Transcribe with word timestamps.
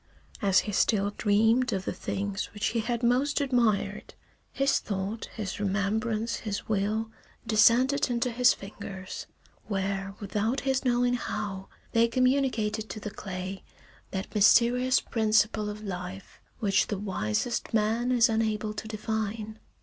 III 0.41 0.49
As 0.49 0.59
he 0.61 0.71
still 0.71 1.11
dreamed 1.15 1.71
of 1.73 1.85
the 1.85 1.93
things 1.93 2.45
which 2.55 2.69
he 2.69 2.79
had 2.79 3.03
most 3.03 3.39
admired, 3.39 4.15
his 4.51 4.79
thought, 4.79 5.25
his 5.35 5.59
remembrance, 5.59 6.37
his 6.37 6.67
will, 6.67 7.11
descended 7.45 8.09
into 8.09 8.31
his 8.31 8.51
fingers, 8.51 9.27
where 9.67 10.15
without 10.19 10.61
his 10.61 10.83
knowing 10.83 11.13
how 11.13 11.67
they 11.91 12.07
communicated 12.07 12.89
to 12.89 12.99
the 12.99 13.11
clay 13.11 13.63
that 14.09 14.33
mysterious 14.33 14.99
principle 14.99 15.69
of 15.69 15.83
life 15.83 16.39
which 16.57 16.87
the 16.87 16.97
wisest 16.97 17.71
man 17.71 18.11
is 18.11 18.27
unable 18.27 18.73
to 18.73 18.87
define. 18.87 19.59